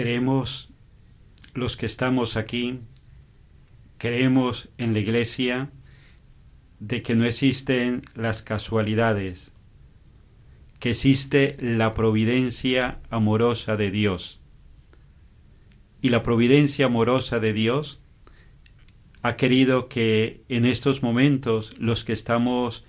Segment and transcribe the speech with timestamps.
[0.00, 0.70] Creemos
[1.52, 2.80] los que estamos aquí,
[3.98, 5.70] creemos en la Iglesia
[6.78, 9.52] de que no existen las casualidades,
[10.78, 14.40] que existe la providencia amorosa de Dios.
[16.00, 18.00] Y la providencia amorosa de Dios
[19.20, 22.86] ha querido que en estos momentos los que estamos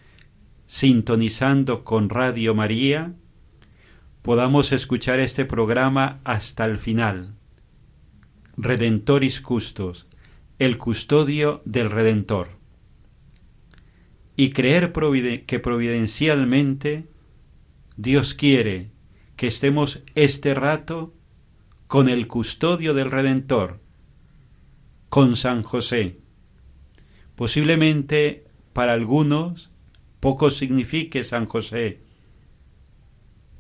[0.65, 3.15] sintonizando con Radio María
[4.21, 7.35] podamos escuchar este programa hasta el final.
[8.57, 10.07] Redentoris Custos,
[10.59, 12.49] el custodio del Redentor.
[14.35, 14.93] Y creer
[15.45, 17.07] que providencialmente
[17.97, 18.91] Dios quiere
[19.35, 21.13] que estemos este rato
[21.87, 23.79] con el custodio del Redentor,
[25.09, 26.19] con San José.
[27.35, 29.71] Posiblemente para algunos
[30.19, 32.01] poco signifique San José,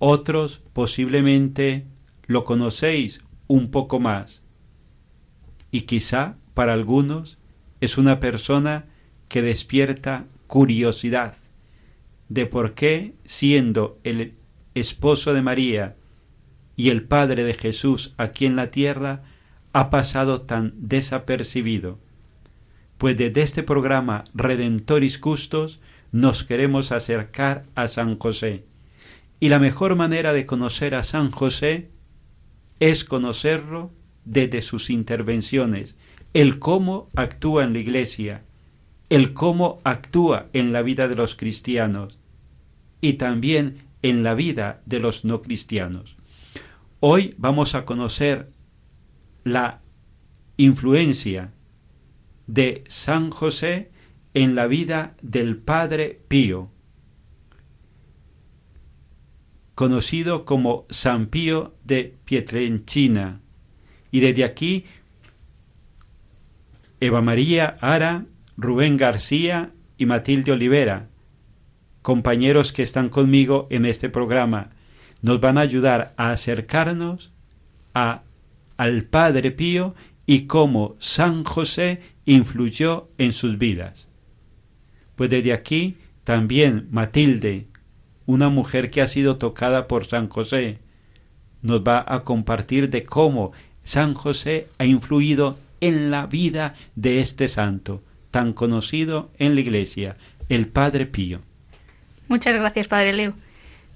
[0.03, 1.85] otros posiblemente
[2.25, 4.41] lo conocéis un poco más
[5.69, 7.37] y quizá para algunos
[7.81, 8.85] es una persona
[9.29, 11.35] que despierta curiosidad
[12.29, 14.33] de por qué siendo el
[14.73, 15.95] esposo de María
[16.75, 19.21] y el padre de Jesús aquí en la tierra
[19.71, 21.99] ha pasado tan desapercibido.
[22.97, 25.79] Pues desde este programa Redentoris Custos
[26.11, 28.70] nos queremos acercar a San José.
[29.41, 31.89] Y la mejor manera de conocer a San José
[32.79, 33.91] es conocerlo
[34.23, 35.97] desde sus intervenciones,
[36.35, 38.43] el cómo actúa en la iglesia,
[39.09, 42.19] el cómo actúa en la vida de los cristianos
[43.01, 46.17] y también en la vida de los no cristianos.
[46.99, 48.51] Hoy vamos a conocer
[49.43, 49.81] la
[50.55, 51.51] influencia
[52.45, 53.89] de San José
[54.35, 56.69] en la vida del Padre Pío,
[59.81, 63.41] conocido como San Pío de Pietrenchina.
[64.11, 64.85] Y desde aquí,
[66.99, 68.27] Eva María Ara,
[68.57, 71.09] Rubén García y Matilde Olivera,
[72.03, 74.69] compañeros que están conmigo en este programa,
[75.23, 77.31] nos van a ayudar a acercarnos
[77.95, 78.21] a,
[78.77, 79.95] al Padre Pío
[80.27, 84.09] y cómo San José influyó en sus vidas.
[85.15, 87.70] Pues desde aquí también Matilde,
[88.25, 90.79] una mujer que ha sido tocada por San José,
[91.61, 93.51] nos va a compartir de cómo
[93.83, 100.15] San José ha influido en la vida de este santo, tan conocido en la Iglesia,
[100.49, 101.41] el Padre Pío.
[102.27, 103.33] Muchas gracias, Padre Leo.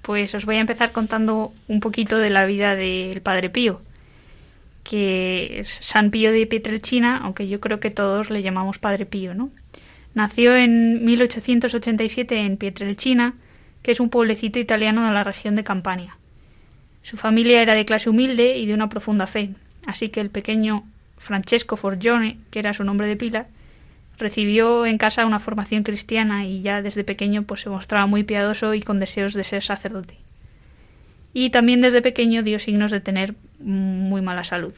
[0.02, 3.82] Pues os voy a empezar contando un poquito de la vida del Padre Pío,
[4.84, 9.34] que es San Pío de Pietrelcina, aunque yo creo que todos le llamamos Padre Pío,
[9.34, 9.50] ¿no?
[10.14, 13.36] Nació en 1887 en Pietrelcina,
[13.86, 16.18] que es un pueblecito italiano de la región de Campania.
[17.04, 19.52] Su familia era de clase humilde y de una profunda fe,
[19.86, 20.86] así que el pequeño
[21.20, 23.46] Francesco Forgione, que era su nombre de pila,
[24.18, 28.74] recibió en casa una formación cristiana y ya desde pequeño pues se mostraba muy piadoso
[28.74, 30.18] y con deseos de ser sacerdote.
[31.32, 34.74] y también desde pequeño dio signos de tener muy mala salud.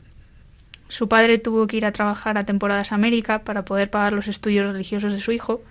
[0.90, 4.28] Su padre tuvo que ir a trabajar a temporadas a América para poder pagar los
[4.28, 5.62] estudios religiosos de su hijo,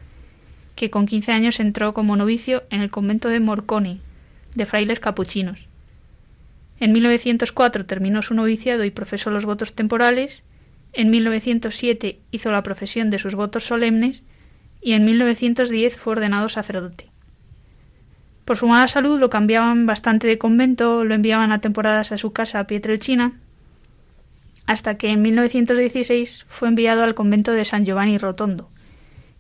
[0.76, 4.00] que con 15 años entró como novicio en el convento de Morconi,
[4.54, 5.66] de frailes capuchinos.
[6.78, 10.44] En 1904 terminó su noviciado y profesó los votos temporales,
[10.92, 14.22] en 1907 hizo la profesión de sus votos solemnes
[14.80, 17.08] y en 1910 fue ordenado sacerdote.
[18.44, 22.32] Por su mala salud lo cambiaban bastante de convento, lo enviaban a temporadas a su
[22.32, 23.32] casa a Pietrelcina,
[24.66, 28.68] hasta que en 1916 fue enviado al convento de San Giovanni Rotondo,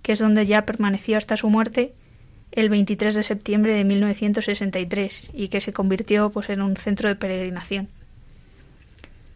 [0.06, 1.92] que es donde ya permaneció hasta su muerte
[2.52, 7.16] el 23 de septiembre de 1963 y que se convirtió pues, en un centro de
[7.16, 7.88] peregrinación.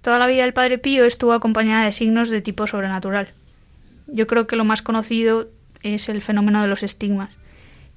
[0.01, 3.31] Toda la vida del Padre Pío estuvo acompañada de signos de tipo sobrenatural.
[4.07, 5.49] Yo creo que lo más conocido
[5.83, 7.31] es el fenómeno de los estigmas,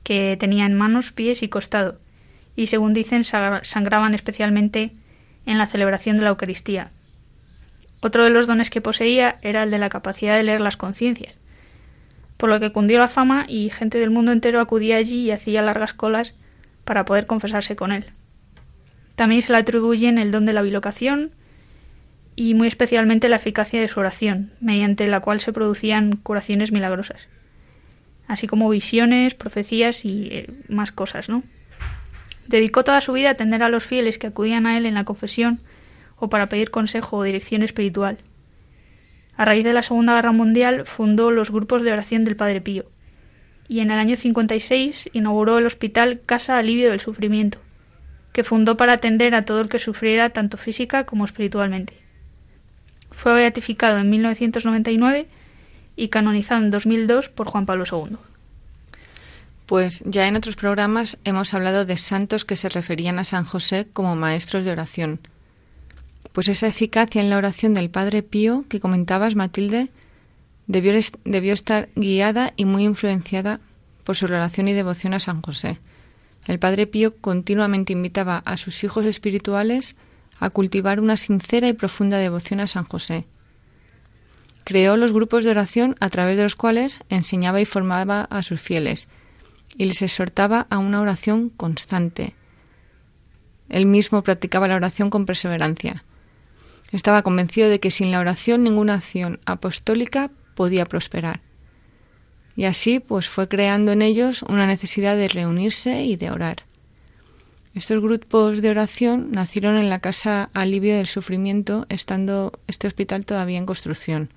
[0.01, 1.99] que tenía en manos, pies y costado,
[2.55, 4.93] y según dicen sangraban especialmente
[5.45, 6.89] en la celebración de la Eucaristía,
[8.01, 11.35] otro de los dones que poseía era el de la capacidad de leer las conciencias,
[12.43, 15.61] por lo que cundió la fama y gente del mundo entero acudía allí y hacía
[15.61, 16.35] largas colas
[16.83, 18.07] para poder confesarse con él.
[19.15, 21.31] También se le atribuyen el don de la bilocación
[22.35, 27.29] y muy especialmente la eficacia de su oración, mediante la cual se producían curaciones milagrosas,
[28.27, 31.43] así como visiones, profecías y eh, más cosas, ¿no?
[32.47, 35.05] Dedicó toda su vida a atender a los fieles que acudían a él en la
[35.05, 35.61] confesión
[36.17, 38.17] o para pedir consejo o dirección espiritual.
[39.35, 42.85] A raíz de la Segunda Guerra Mundial fundó los grupos de oración del Padre Pío
[43.67, 47.59] y en el año 56 inauguró el hospital Casa Alivio del Sufrimiento,
[48.31, 51.93] que fundó para atender a todo el que sufriera tanto física como espiritualmente.
[53.11, 55.27] Fue beatificado en 1999
[55.95, 58.17] y canonizado en 2002 por Juan Pablo II.
[59.65, 63.87] Pues ya en otros programas hemos hablado de santos que se referían a San José
[63.91, 65.19] como maestros de oración
[66.31, 69.89] pues esa eficacia en la oración del Padre Pío que comentabas, Matilde,
[70.67, 70.93] debió,
[71.25, 73.59] debió estar guiada y muy influenciada
[74.03, 75.79] por su relación y devoción a San José.
[76.45, 79.95] El Padre Pío continuamente invitaba a sus hijos espirituales
[80.39, 83.25] a cultivar una sincera y profunda devoción a San José.
[84.65, 88.59] Creó los grupos de oración a través de los cuales enseñaba y formaba a sus
[88.61, 89.07] fieles
[89.77, 92.35] y les exhortaba a una oración constante.
[93.69, 96.03] Él mismo practicaba la oración con perseverancia.
[96.93, 101.41] Estaba convencido de que sin la oración ninguna acción apostólica podía prosperar.
[102.55, 106.57] Y así pues fue creando en ellos una necesidad de reunirse y de orar.
[107.73, 113.57] Estos grupos de oración nacieron en la Casa Alivio del Sufrimiento, estando este hospital todavía
[113.57, 114.29] en construcción.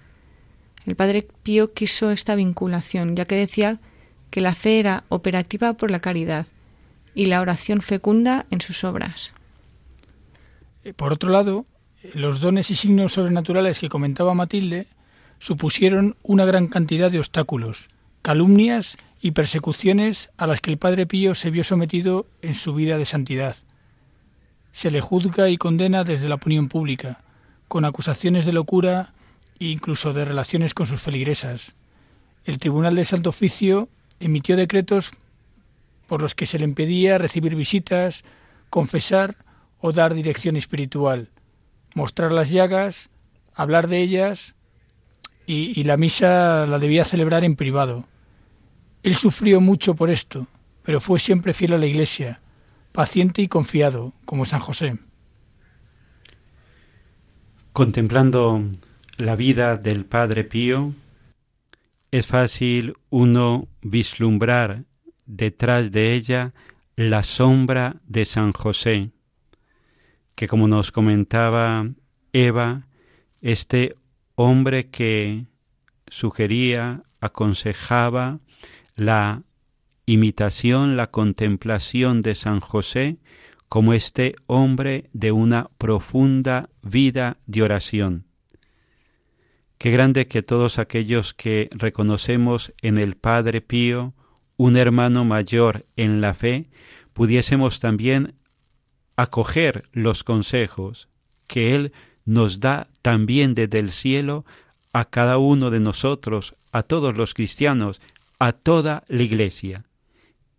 [0.87, 3.81] El padre Pío quiso esta vinculación, ya que decía
[4.31, 6.47] que la fe era operativa por la caridad
[7.15, 9.35] y la oración fecunda en sus obras.
[10.97, 11.67] Por otro lado,
[12.15, 14.87] los dones y signos sobrenaturales que comentaba Matilde
[15.39, 17.89] supusieron una gran cantidad de obstáculos,
[18.23, 22.99] calumnias y persecuciones a las que el Padre Pío se vio sometido en su vida
[22.99, 23.57] de santidad.
[24.73, 27.23] Se le juzga y condena desde la opinión pública,
[27.69, 29.13] con acusaciones de locura
[29.59, 31.73] e incluso de relaciones con sus feligresas.
[32.45, 33.89] El Tribunal de Santo Oficio
[34.21, 35.11] emitió decretos
[36.07, 38.23] por los que se le impedía recibir visitas,
[38.71, 39.37] confesar
[39.81, 41.31] o dar dirección espiritual
[41.97, 43.09] mostrar las llagas,
[43.55, 44.55] hablar de ellas
[45.47, 48.05] y, la misa la debía celebrar en privado.
[49.03, 50.47] Él sufrió mucho por esto,
[50.83, 52.41] pero fue siempre fiel a la Iglesia,
[52.93, 54.99] paciente y confiado, como San José.
[57.73, 58.63] Contemplando
[59.17, 60.93] la vida del Padre Pío,
[62.11, 64.85] es fácil uno vislumbrar
[65.25, 66.53] detrás de ella
[66.95, 69.13] la sombra de San José,
[70.37, 71.89] que como nos comentaba
[72.33, 72.87] Eva,
[73.41, 73.95] este
[74.37, 75.47] hombre que
[76.07, 78.39] sugería, aconsejaba
[78.95, 79.43] la
[80.05, 83.19] imitación, la contemplación de San José
[83.69, 88.27] como este hombre de una profunda vida de oración.
[89.79, 94.15] Qué grande que todos aquellos que reconocemos en el Padre Pío
[94.57, 96.71] un hermano mayor en la fe,
[97.13, 98.35] pudiésemos también
[99.17, 101.09] acoger los consejos
[101.47, 101.93] que Él
[102.25, 104.45] nos da también desde el cielo
[104.93, 108.01] a cada uno de nosotros, a todos los cristianos,
[108.39, 109.85] a toda la iglesia.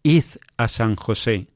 [0.03, 0.23] Id
[0.57, 1.47] a San José.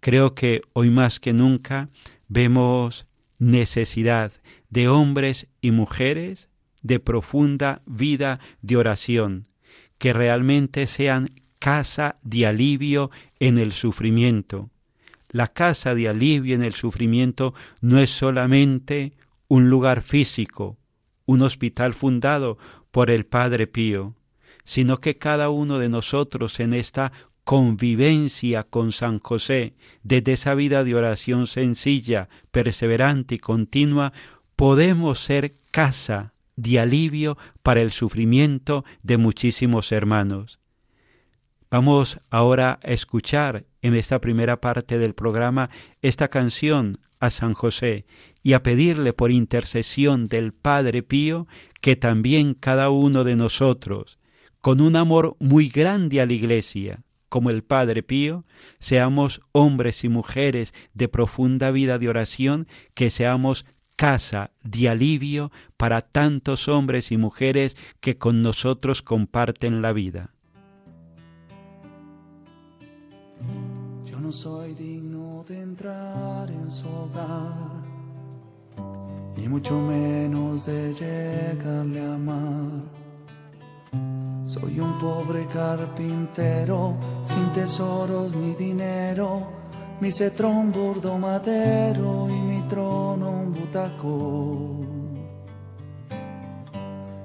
[0.00, 1.88] Creo que hoy más que nunca
[2.28, 3.06] vemos
[3.38, 4.32] necesidad
[4.70, 6.48] de hombres y mujeres
[6.82, 9.48] de profunda vida de oración,
[9.98, 13.10] que realmente sean casa de alivio
[13.40, 14.70] en el sufrimiento,
[15.34, 19.14] La casa de alivio en el sufrimiento no es solamente
[19.48, 20.78] un lugar físico,
[21.26, 22.56] un hospital fundado
[22.92, 24.14] por el Padre Pío,
[24.64, 27.10] sino que cada uno de nosotros en esta
[27.42, 29.74] convivencia con San José,
[30.04, 34.12] desde esa vida de oración sencilla, perseverante y continua,
[34.54, 40.60] podemos ser casa de alivio para el sufrimiento de muchísimos hermanos.
[41.76, 45.70] Vamos ahora a escuchar en esta primera parte del programa
[46.02, 48.06] esta canción a San José
[48.44, 51.48] y a pedirle por intercesión del Padre Pío
[51.80, 54.20] que también cada uno de nosotros,
[54.60, 58.44] con un amor muy grande a la Iglesia, como el Padre Pío,
[58.78, 63.66] seamos hombres y mujeres de profunda vida de oración, que seamos
[63.96, 70.33] casa de alivio para tantos hombres y mujeres que con nosotros comparten la vida.
[74.24, 77.52] No soy digno de entrar en su hogar,
[79.36, 82.82] y mucho menos de llegarle a amar.
[84.46, 89.46] Soy un pobre carpintero, sin tesoros ni dinero,
[90.00, 94.84] mi cetro un burdo madero y mi trono un butaco.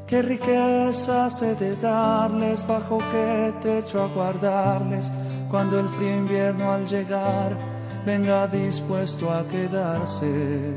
[0.06, 5.10] Qué riqueza he de darles, bajo qué techo a guardarles,
[5.50, 7.58] cuando el frío invierno al llegar
[8.06, 10.74] venga dispuesto a quedarse.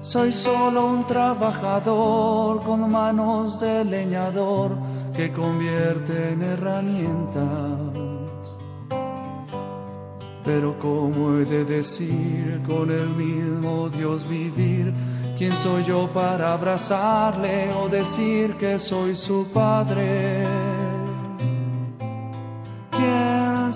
[0.00, 4.78] Soy solo un trabajador con manos de leñador
[5.14, 7.78] que convierte en herramientas.
[10.44, 14.94] Pero ¿cómo he de decir con el mismo Dios vivir?
[15.36, 20.67] ¿Quién soy yo para abrazarle o decir que soy su padre?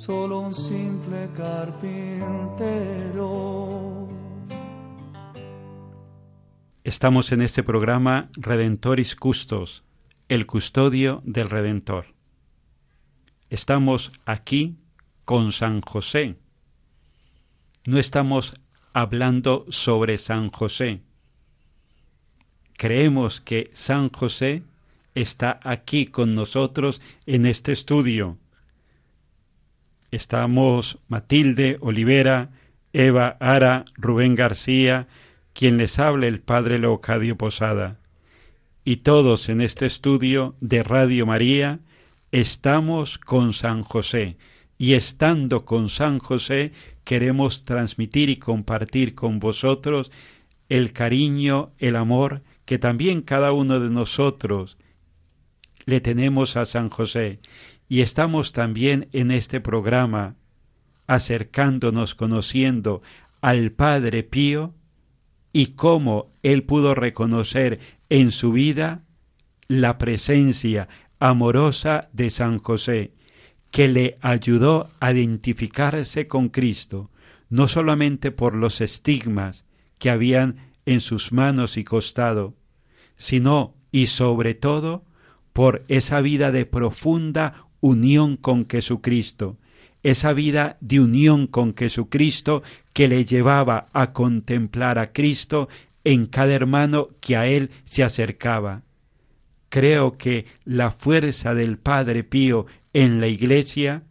[0.00, 2.08] solo un simple carpintero.
[6.82, 9.84] Estamos en este programa Redentoris Custos,
[10.30, 12.14] el custodio del Redentor.
[13.50, 14.78] Estamos aquí
[15.26, 16.38] con San José.
[17.84, 18.54] No estamos
[18.94, 21.02] hablando sobre San José.
[22.78, 24.62] Creemos que San José
[25.14, 28.38] está aquí con nosotros en este estudio.
[30.10, 32.50] Estamos Matilde, Olivera,
[32.92, 35.06] Eva, Ara, Rubén García,
[35.52, 38.00] quien les hable el Padre Leocadio Posada.
[38.84, 41.80] Y todos en este estudio de Radio María
[42.32, 44.36] estamos con San José
[44.78, 46.72] y estando con San José
[47.04, 50.10] queremos transmitir y compartir con vosotros
[50.68, 54.78] el cariño, el amor que también cada uno de nosotros
[55.84, 57.40] le tenemos a San José.
[57.90, 60.36] Y estamos también en este programa
[61.08, 63.02] acercándonos, conociendo
[63.40, 64.74] al Padre Pío,
[65.52, 69.02] y cómo él pudo reconocer en su vida
[69.66, 70.86] la presencia
[71.18, 73.12] amorosa de San José,
[73.72, 77.10] que le ayudó a identificarse con Cristo,
[77.48, 79.64] no solamente por los estigmas
[79.98, 82.54] que habían en sus manos y costado,
[83.16, 85.04] sino y sobre todo
[85.52, 89.58] por esa vida de profunda unión con Jesucristo,
[90.02, 95.68] esa vida de unión con Jesucristo que le llevaba a contemplar a Cristo
[96.04, 98.82] en cada hermano que a él se acercaba.
[99.68, 104.02] Creo que la fuerza del Padre Pío en la Iglesia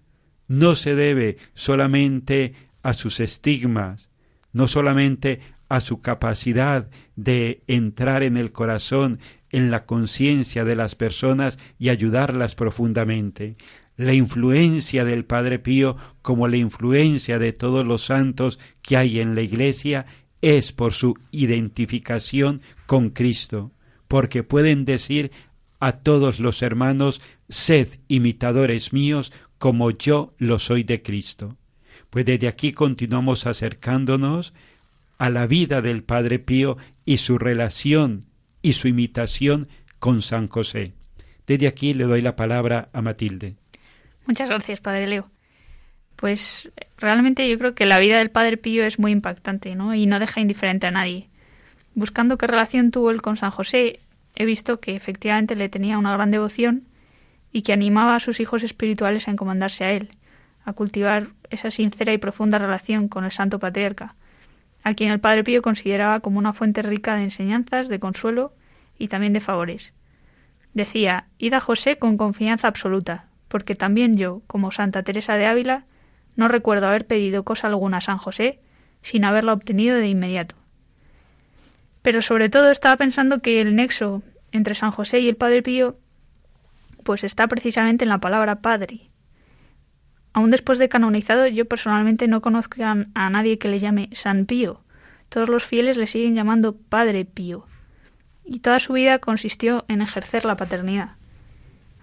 [0.48, 4.10] no se debe solamente a sus estigmas,
[4.54, 9.20] no solamente a su capacidad de entrar en el corazón,
[9.52, 13.58] en la conciencia de las personas y ayudarlas profundamente,
[13.98, 19.36] la influencia del Padre Pío como la influencia de todos los santos que hay en
[19.36, 20.06] la Iglesia
[20.42, 23.72] es por su identificación con Cristo,
[24.08, 25.32] porque pueden decir
[25.82, 31.58] a todos los hermanos, sed imitadores míos como yo lo soy de Cristo.
[32.10, 34.54] Pues desde aquí continuamos acercándonos
[35.18, 38.29] a la vida del Padre Pío y su relación
[38.62, 39.68] y su imitación
[40.00, 40.94] con San José.
[41.48, 43.56] Desde aquí le doy la palabra a Matilde.
[44.26, 45.30] Muchas gracias, Padre Leo.
[46.16, 49.96] Pues realmente yo creo que la vida del Padre Pío es muy impactante, ¿no?
[49.96, 51.30] Y no deja indiferente a nadie.
[51.96, 54.00] Buscando qué relación tuvo él con San José,
[54.36, 56.84] he visto que efectivamente le tenía una gran devoción
[57.52, 60.10] y que animaba a sus hijos espirituales a encomendarse a él,
[60.66, 64.14] a cultivar esa sincera y profunda relación con el Santo Patriarca,
[64.84, 68.54] a quien el Padre Pío consideraba como una fuente rica de enseñanzas, de consuelo
[68.98, 69.94] y también de favores.
[70.74, 75.84] Decía, id a José con confianza absoluta, porque también yo, como Santa Teresa de Ávila,
[76.36, 78.60] no recuerdo haber pedido cosa alguna a San José
[79.02, 80.56] sin haberla obtenido de inmediato.
[82.02, 84.22] Pero sobre todo estaba pensando que el nexo
[84.52, 85.98] entre San José y el Padre Pío
[87.04, 89.09] pues está precisamente en la palabra Padre.
[90.40, 94.46] Aún después de canonizado, yo personalmente no conozco a, a nadie que le llame San
[94.46, 94.80] Pío.
[95.28, 97.66] Todos los fieles le siguen llamando Padre Pío.
[98.46, 101.18] Y toda su vida consistió en ejercer la paternidad.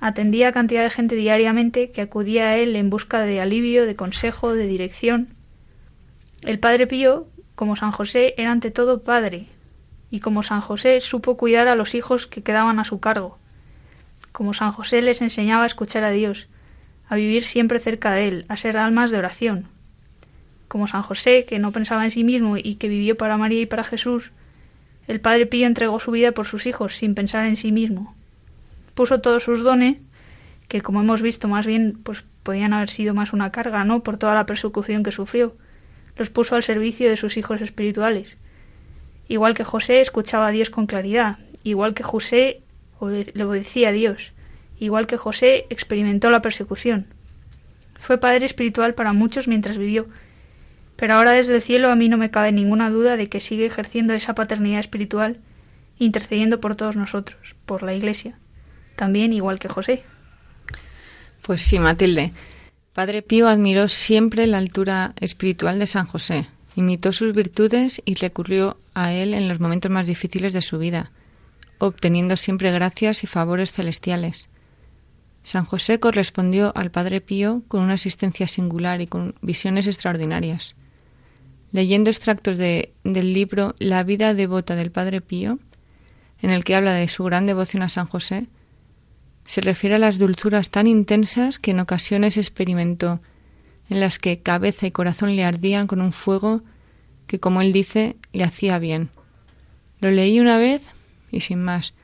[0.00, 3.96] Atendía a cantidad de gente diariamente que acudía a él en busca de alivio, de
[3.96, 5.28] consejo, de dirección.
[6.42, 9.46] El Padre Pío, como San José, era ante todo padre,
[10.10, 13.38] y como San José supo cuidar a los hijos que quedaban a su cargo.
[14.30, 16.48] Como San José les enseñaba a escuchar a Dios,
[17.08, 19.68] a vivir siempre cerca de Él, a ser almas de oración.
[20.68, 23.66] Como San José, que no pensaba en sí mismo y que vivió para María y
[23.66, 24.30] para Jesús,
[25.06, 28.14] el Padre Pío entregó su vida por sus hijos sin pensar en sí mismo
[28.96, 29.98] puso todos sus dones,
[30.66, 34.02] que como hemos visto más bien pues podían haber sido más una carga, ¿no?
[34.02, 35.54] por toda la persecución que sufrió.
[36.16, 38.38] Los puso al servicio de sus hijos espirituales.
[39.28, 42.62] Igual que José escuchaba a Dios con claridad, igual que José
[43.00, 44.32] le obedecía a Dios,
[44.78, 47.06] igual que José experimentó la persecución.
[47.98, 50.06] Fue padre espiritual para muchos mientras vivió,
[50.96, 53.66] pero ahora desde el cielo a mí no me cabe ninguna duda de que sigue
[53.66, 55.38] ejerciendo esa paternidad espiritual,
[55.98, 58.36] intercediendo por todos nosotros, por la Iglesia
[58.96, 60.02] también igual que José.
[61.42, 62.32] Pues sí, Matilde.
[62.92, 68.78] Padre Pío admiró siempre la altura espiritual de San José, imitó sus virtudes y recurrió
[68.94, 71.12] a él en los momentos más difíciles de su vida,
[71.78, 74.48] obteniendo siempre gracias y favores celestiales.
[75.46, 80.74] San José correspondió al Padre Pío con una asistencia singular y con visiones extraordinarias.
[81.70, 85.60] Leyendo extractos de, del libro La vida devota del Padre Pío,
[86.42, 88.48] en el que habla de su gran devoción a San José,
[89.44, 93.20] se refiere a las dulzuras tan intensas que en ocasiones experimentó,
[93.88, 96.62] en las que cabeza y corazón le ardían con un fuego
[97.28, 99.10] que, como él dice, le hacía bien.
[100.00, 100.82] Lo leí una vez
[101.30, 101.94] y sin más,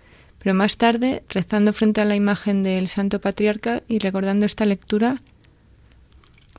[0.42, 5.22] pero más tarde, rezando frente a la imagen del Santo Patriarca y recordando esta lectura,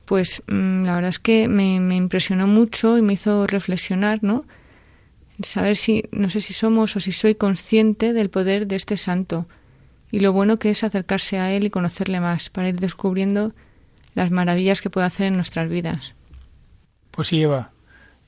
[0.05, 4.45] pues mm, la verdad es que me, me, impresionó mucho y me hizo reflexionar, ¿no?
[5.41, 9.47] Saber si, no sé si somos o si soy consciente del poder de este santo,
[10.11, 13.51] y lo bueno que es acercarse a Él y conocerle más para ir descubriendo
[14.13, 16.15] las maravillas que puede hacer en nuestras vidas.
[17.11, 17.71] Pues sí, Eva.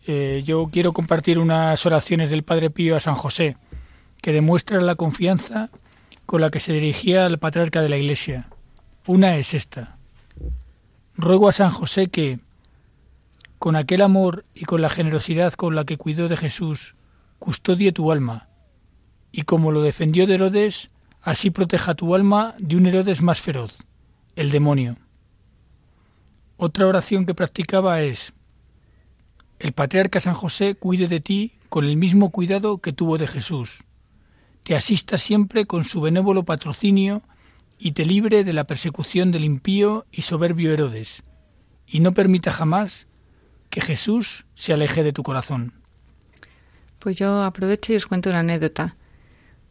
[0.05, 3.55] Eh, yo quiero compartir unas oraciones del Padre Pío a San José,
[4.25, 5.69] que demuestran la confianza
[6.25, 8.49] con la que se dirigía al patriarca de la Iglesia.
[9.05, 9.99] Una es esta.
[11.15, 12.39] Ruego a San José que,
[13.59, 16.95] con aquel amor y con la generosidad con la que cuidó de Jesús,
[17.37, 18.49] custodie tu alma,
[19.31, 20.89] y como lo defendió de Herodes,
[21.21, 23.83] Así proteja tu alma de un Herodes más feroz,
[24.35, 24.97] el demonio.
[26.57, 28.33] Otra oración que practicaba es,
[29.59, 33.85] el patriarca San José cuide de ti con el mismo cuidado que tuvo de Jesús.
[34.65, 37.21] Te asista siempre con su benévolo patrocinio
[37.77, 41.21] y te libre de la persecución del impío y soberbio Herodes,
[41.85, 43.05] y no permita jamás
[43.69, 45.73] que Jesús se aleje de tu corazón.
[46.97, 48.97] Pues yo aprovecho y os cuento una anécdota.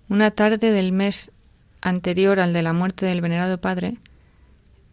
[0.09, 1.33] Una tarde del mes
[1.80, 3.96] anterior al de la muerte del venerado padre,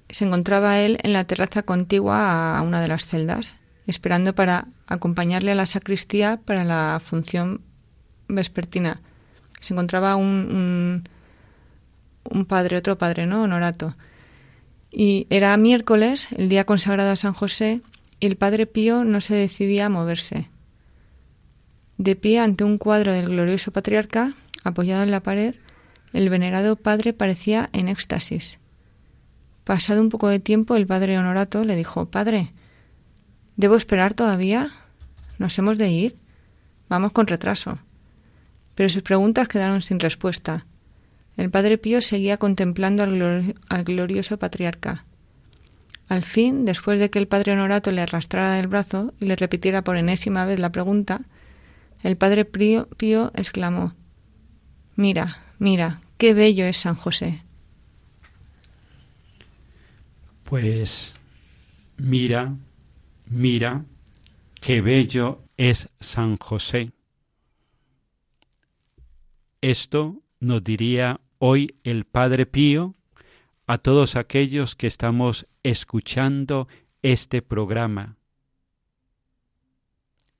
[0.09, 3.53] se encontraba él en la terraza contigua a una de las celdas,
[3.85, 7.61] esperando para acompañarle a la sacristía para la función
[8.27, 8.99] vespertina.
[9.61, 11.03] Se encontraba un,
[12.29, 13.43] un, padre, otro padre, ¿no?
[13.43, 13.95] Honorato.
[14.91, 17.81] Y era miércoles, el día consagrado a San José,
[18.19, 20.49] y el padre Pío no se decidía a moverse.
[21.97, 25.55] De pie ante un cuadro del glorioso patriarca, apoyado en la pared,
[26.13, 28.59] el venerado padre parecía en éxtasis.
[29.63, 32.53] Pasado un poco de tiempo, el padre Honorato le dijo Padre,
[33.55, 34.71] ¿debo esperar todavía?
[35.37, 36.15] ¿Nos hemos de ir?
[36.89, 37.79] Vamos con retraso.
[38.81, 40.65] Pero sus preguntas quedaron sin respuesta.
[41.37, 45.05] El padre Pío seguía contemplando al, glorioso patriarca.
[46.07, 49.83] Al fin, después de que el padre Honorato le arrastrara del brazo y le repitiera
[49.83, 51.21] por enésima vez la pregunta,
[52.01, 53.93] el padre Pío exclamó
[54.95, 57.43] Mira, Mira, qué bello es San José.
[60.43, 61.13] Pues
[61.97, 62.55] Mira,
[63.27, 63.85] mira,
[64.59, 66.91] qué bello es San José.
[69.61, 72.95] Esto nos diría hoy el Padre Pío
[73.67, 76.67] a todos aquellos que estamos escuchando
[77.03, 78.17] este programa.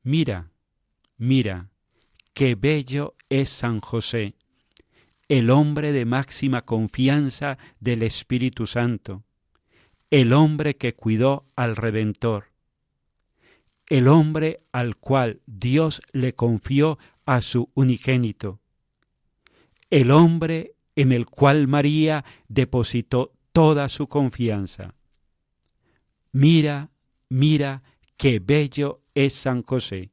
[0.02, 0.50] Mira,
[1.18, 1.70] mira,
[2.34, 4.34] qué bello es San José,
[5.30, 9.24] el hombre de máxima confianza del Espíritu Santo,
[10.10, 12.46] el hombre que cuidó al Redentor,
[13.86, 18.61] el hombre al cual Dios le confió a su unigénito,
[19.92, 24.96] el hombre en el cual María depositó toda su confianza.
[26.32, 26.90] Mira,
[27.30, 27.84] mira
[28.18, 30.12] qué bello es San José.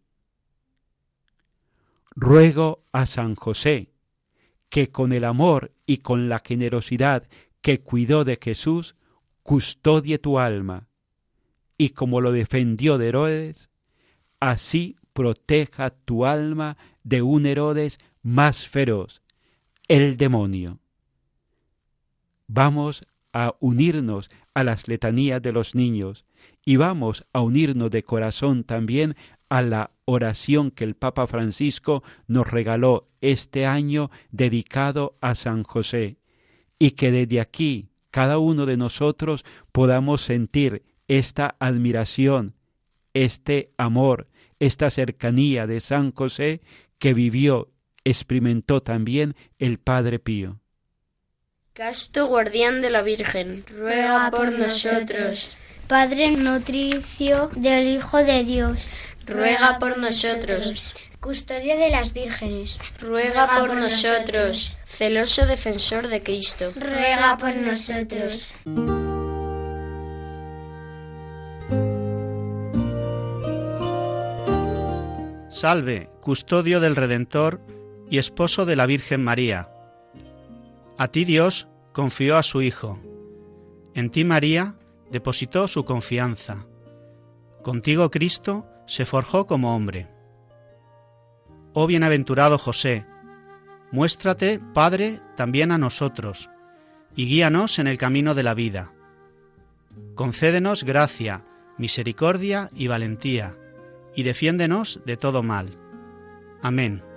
[2.14, 3.92] Ruego a San José
[4.68, 7.28] que con el amor y con la generosidad
[7.60, 8.96] que cuidó de Jesús,
[9.42, 10.88] custodie tu alma,
[11.78, 13.70] y como lo defendió de Herodes,
[14.40, 19.22] así proteja tu alma de un Herodes más feroz,
[19.88, 20.78] el demonio.
[22.46, 26.24] Vamos a unirnos a las letanías de los niños
[26.64, 29.16] y vamos a unirnos de corazón también
[29.48, 36.18] a la oración que el Papa Francisco nos regaló este año dedicado a San José
[36.78, 42.54] y que desde aquí cada uno de nosotros podamos sentir esta admiración,
[43.14, 46.60] este amor, esta cercanía de San José
[46.98, 47.70] que vivió
[48.10, 50.60] experimentó también el Padre Pío.
[51.72, 55.56] Casto guardián de la Virgen, ruega por nosotros.
[55.86, 58.90] Padre nutricio del Hijo de Dios,
[59.24, 60.92] ruega por nosotros.
[61.20, 64.76] Custodio de las vírgenes, ruega por nosotros.
[64.86, 68.54] Celoso defensor de Cristo, ruega por nosotros.
[75.48, 77.60] Salve, custodio del Redentor
[78.10, 79.70] y esposo de la Virgen María.
[80.96, 82.98] A ti Dios confió a su Hijo.
[83.94, 84.76] En ti María
[85.10, 86.66] depositó su confianza.
[87.62, 90.08] Contigo Cristo se forjó como hombre.
[91.74, 93.04] Oh bienaventurado José,
[93.92, 96.50] muéstrate, Padre, también a nosotros,
[97.14, 98.92] y guíanos en el camino de la vida.
[100.14, 101.44] Concédenos gracia,
[101.76, 103.56] misericordia y valentía,
[104.14, 105.78] y defiéndenos de todo mal.
[106.62, 107.07] Amén.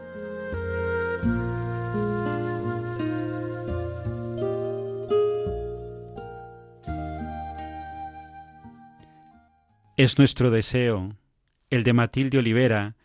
[10.01, 11.15] Es nuestro deseo,
[11.69, 12.95] el de Matilde Olivera,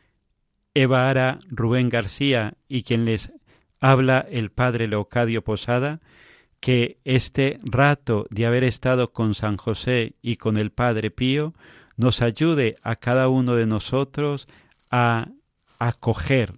[0.73, 3.33] Eva Ara, Rubén García y quien les
[3.81, 6.01] habla el Padre Leocadio Posada,
[6.59, 11.53] que este rato de haber estado con San José y con el Padre Pío
[11.99, 14.49] nos ayude a cada uno de nosotros
[14.91, 15.29] a
[15.79, 16.55] acoger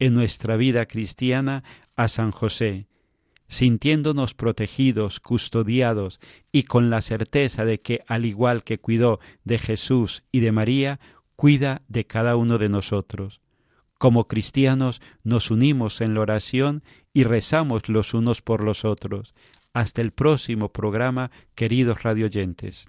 [0.00, 1.62] en nuestra vida cristiana
[1.94, 2.88] a San José,
[3.48, 10.22] sintiéndonos protegidos, custodiados y con la certeza de que, al igual que cuidó de Jesús
[10.32, 11.00] y de María,
[11.36, 13.40] cuida de cada uno de nosotros.
[13.98, 19.34] Como cristianos nos unimos en la oración y rezamos los unos por los otros.
[19.72, 22.88] Hasta el próximo programa, queridos radioyentes.